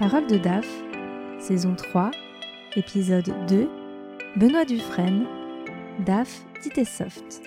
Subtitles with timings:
[0.00, 0.66] Parole de DAF,
[1.38, 2.10] saison 3,
[2.74, 3.68] épisode 2,
[4.38, 5.26] Benoît Dufresne,
[6.06, 6.42] DAF
[6.86, 7.42] soft.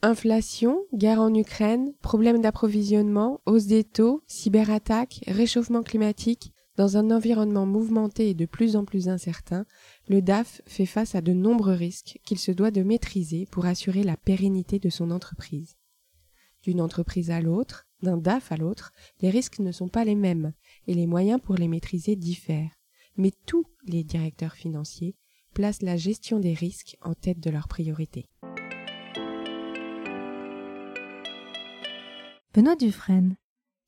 [0.00, 6.52] Inflation, guerre en Ukraine, problèmes d'approvisionnement, hausse des taux, cyberattaques, réchauffement climatique.
[6.76, 9.66] Dans un environnement mouvementé et de plus en plus incertain,
[10.08, 14.04] le DAF fait face à de nombreux risques qu'il se doit de maîtriser pour assurer
[14.04, 15.76] la pérennité de son entreprise.
[16.62, 20.52] D'une entreprise à l'autre, d'un DAF à l'autre, les risques ne sont pas les mêmes
[20.86, 22.70] et les moyens pour les maîtriser diffèrent.
[23.16, 25.16] Mais tous les directeurs financiers
[25.54, 28.26] placent la gestion des risques en tête de leurs priorités.
[32.52, 33.36] Benoît Dufresne,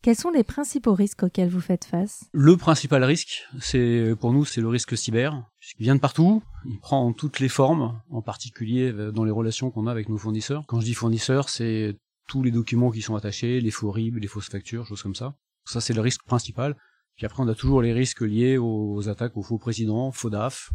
[0.00, 2.24] quels sont les principaux risques auxquels vous faites face?
[2.32, 5.42] Le principal risque, c'est pour nous, c'est le risque cyber.
[5.78, 9.70] Il vient de partout, il prend toutes les formes, en particulier euh, dans les relations
[9.70, 10.64] qu'on a avec nos fournisseurs.
[10.68, 11.96] Quand je dis fournisseurs, c'est
[12.28, 15.36] tous les documents qui sont attachés, les faux RIB, les fausses factures, choses comme ça.
[15.64, 16.76] Ça, c'est le risque principal.
[17.16, 20.70] Puis après, on a toujours les risques liés aux attaques aux faux présidents, faux DAF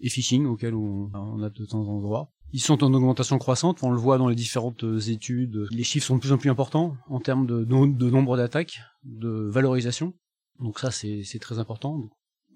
[0.00, 2.32] et phishing auxquels on, a de temps en temps droit.
[2.52, 5.66] Ils sont en augmentation croissante, on le voit dans les différentes études.
[5.70, 9.48] Les chiffres sont de plus en plus importants en termes de, de nombre d'attaques, de
[9.50, 10.12] valorisation.
[10.60, 12.10] Donc ça, c'est très important.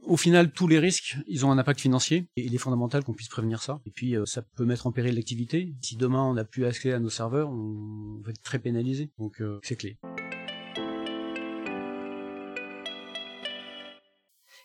[0.06, 3.12] Au final, tous les risques, ils ont un impact financier et il est fondamental qu'on
[3.12, 3.80] puisse prévenir ça.
[3.86, 5.74] Et puis, euh, ça peut mettre en péril l'activité.
[5.82, 9.10] Si demain on n'a plus accès à nos serveurs, on va être très pénalisé.
[9.18, 9.98] Donc, euh, c'est clé.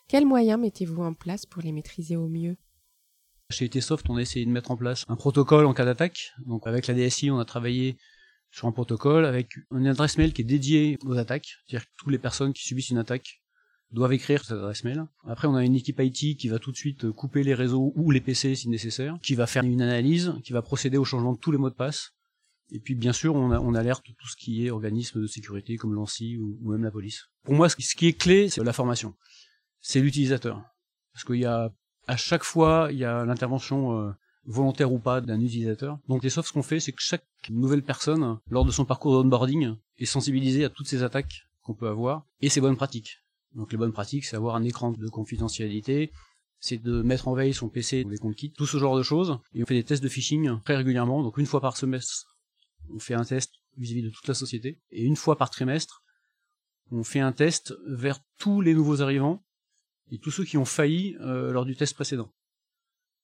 [0.07, 2.55] Quels moyens mettez-vous en place pour les maîtriser au mieux?
[3.49, 6.33] Chez Etsoft, on a essayé de mettre en place un protocole en cas d'attaque.
[6.45, 7.97] Donc avec la DSI, on a travaillé
[8.51, 11.55] sur un protocole avec une adresse mail qui est dédiée aux attaques.
[11.65, 13.40] C'est-à-dire que toutes les personnes qui subissent une attaque
[13.91, 15.05] doivent écrire cette adresse mail.
[15.27, 18.11] Après, on a une équipe IT qui va tout de suite couper les réseaux ou
[18.11, 21.37] les PC si nécessaire, qui va faire une analyse, qui va procéder au changement de
[21.37, 22.13] tous les mots de passe.
[22.73, 26.37] Et puis, bien sûr, on, alerte tout ce qui est organisme de sécurité comme l'ANSI
[26.37, 27.25] ou, ou même la police.
[27.43, 29.13] Pour moi, ce qui est clé, c'est la formation
[29.81, 30.63] c'est l'utilisateur.
[31.13, 31.71] Parce qu'il y a,
[32.07, 34.11] à chaque fois, il y a l'intervention euh,
[34.45, 35.99] volontaire ou pas d'un utilisateur.
[36.07, 39.13] Donc les softs, ce qu'on fait, c'est que chaque nouvelle personne, lors de son parcours
[39.13, 43.17] d'onboarding, est sensibilisée à toutes ces attaques qu'on peut avoir et ses bonnes pratiques.
[43.55, 46.11] Donc les bonnes pratiques, c'est avoir un écran de confidentialité,
[46.59, 49.39] c'est de mettre en veille son PC les comptes kits, tout ce genre de choses.
[49.53, 52.37] Et on fait des tests de phishing très régulièrement, donc une fois par semestre,
[52.93, 56.03] on fait un test vis-à-vis -vis de toute la société, et une fois par trimestre,
[56.91, 59.43] on fait un test vers tous les nouveaux arrivants
[60.11, 62.31] et tous ceux qui ont failli euh, lors du test précédent.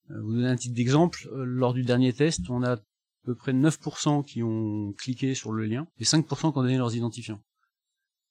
[0.10, 2.80] Euh, vous donner un titre d'exemple, euh, lors du dernier test, on a à
[3.24, 6.96] peu près 9% qui ont cliqué sur le lien et 5% qui ont donné leurs
[6.96, 7.42] identifiants.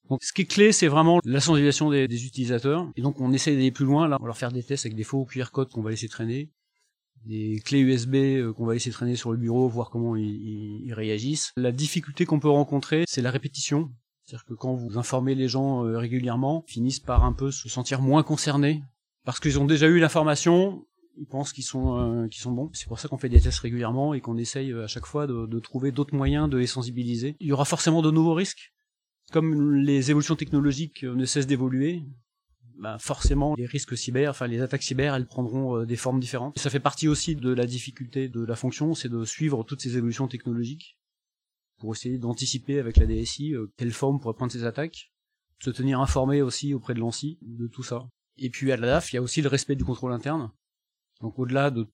[0.09, 2.89] Donc ce qui est clé, c'est vraiment la sensibilisation des, utilisateurs.
[2.95, 4.95] Et donc on essaie d'aller plus loin, là, on va leur faire des tests avec
[4.95, 6.51] des faux QR codes qu'on va laisser traîner,
[7.25, 11.51] des clés USB qu'on va laisser traîner sur le bureau, voir comment ils réagissent.
[11.57, 13.91] La difficulté qu'on peut rencontrer, c'est la répétition.
[14.27, 17.69] C'est-à-dire que quand vous informez les gens euh, régulièrement, ils finissent par un peu se
[17.69, 18.83] sentir moins concernés
[19.23, 20.85] parce qu'ils ont déjà eu l'information,
[21.17, 22.69] ils pensent qu'ils sont euh, qu'ils sont bons.
[22.73, 25.27] C'est pour ça qu'on fait des tests régulièrement et qu'on essaye euh, à chaque fois
[25.27, 27.37] de, de trouver d'autres moyens de les sensibiliser.
[27.39, 28.73] Il y aura forcément de nouveaux risques,
[29.31, 32.03] comme les évolutions technologiques ne cessent d'évoluer.
[32.79, 36.59] Bah forcément, les risques cyber, enfin les attaques cyber, elles prendront des formes différentes.
[36.59, 39.97] Ça fait partie aussi de la difficulté de la fonction, c'est de suivre toutes ces
[39.97, 40.97] évolutions technologiques
[41.77, 45.11] pour essayer d'anticiper avec la DSI euh, quelle forme pourrait prendre ces attaques,
[45.59, 48.09] se tenir informé aussi auprès de l'ANSI de tout ça.
[48.37, 50.51] Et puis à la DAF, il y a aussi le respect du contrôle interne.
[51.21, 51.87] Donc au-delà de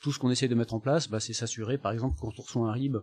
[0.00, 2.42] tout ce qu'on essaie de mettre en place, bah, c'est s'assurer, par exemple, quand on
[2.42, 2.96] reçoit un RIB,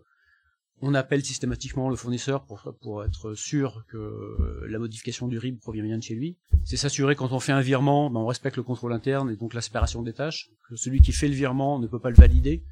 [0.82, 5.98] on appelle systématiquement le fournisseur pour, être sûr que la modification du RIB provient bien
[5.98, 6.38] de chez lui.
[6.66, 9.54] C'est s'assurer quand on fait un virement, bah, on respecte le contrôle interne et donc
[9.54, 12.64] la séparation des tâches, que celui qui fait le virement ne peut pas le valider,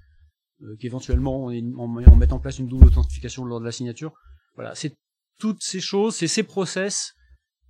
[0.64, 4.14] euh, qu'éventuellement on, mette en place une double authentification lors de la signature.
[4.56, 4.94] Voilà, c'est
[5.40, 7.14] toutes ces choses, c'est ces process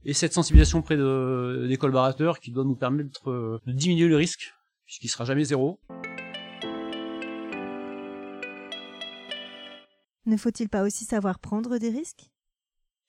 [0.03, 4.15] et cette sensibilisation auprès de, des collaborateurs qui doit nous permettre euh, de diminuer le
[4.15, 4.53] risque,
[4.85, 5.79] puisqu'il sera jamais zéro.
[10.31, 12.31] Ne faut-il pas aussi savoir prendre des risques?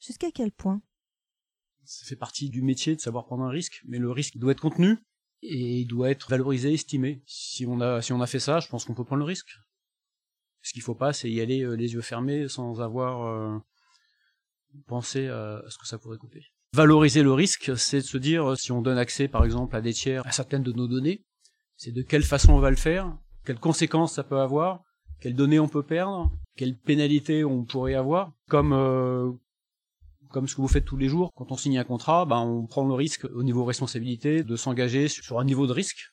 [0.05, 0.83] Jusqu'à quel point?
[1.84, 4.60] Ça fait partie du métier de savoir prendre un risque, mais le risque doit être
[4.60, 4.98] contenu
[5.41, 7.22] et il doit être valorisé, estimé.
[7.24, 9.53] Si on a, fait ça, je pense qu'on peut prendre le risque.
[10.63, 13.57] Ce qu'il faut pas, c'est y aller euh, les yeux fermés sans avoir euh,
[14.89, 16.45] pensé à ce que ça pourrait coûter.
[16.72, 19.92] Valoriser le risque, c'est de se dire, si on donne accès par exemple à des
[19.92, 21.25] tiers à certaines de nos données,
[21.77, 24.83] c'est de quelle façon on va le faire, quelles conséquences ça peut avoir,
[25.22, 29.30] quelles données on peut perdre, quelles pénalités on pourrait avoir, comme euh,
[30.30, 31.30] comme ce que vous faites tous les jours.
[31.36, 35.07] Quand on signe un contrat, ben, on prend le risque au niveau responsabilité de s'engager
[35.07, 36.13] sur un niveau de risque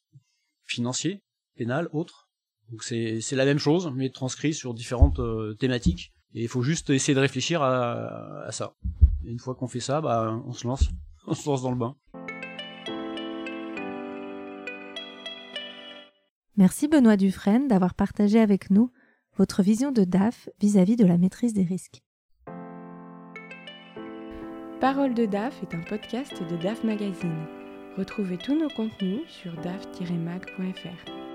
[0.65, 1.23] financier,
[1.57, 2.29] pénal, autre.
[2.69, 6.13] Donc c'est la même chose, mais transcrit sur différentes euh, thématiques.
[6.35, 8.75] Et il faut juste essayer de réfléchir à, à ça.
[9.25, 10.87] Et une fois qu'on fait ça, bah, on se lance.
[11.25, 11.95] on se lance dans le bain.
[16.57, 18.91] Merci Benoît Dufresne d'avoir partagé avec nous
[19.39, 22.03] votre vision de DAF vis-à-vis de la maîtrise des risques.
[24.81, 27.45] Parole de DAF est un podcast de DAF Magazine.
[27.97, 31.28] Retrouvez tous nos contenus sur daf-mag.fr.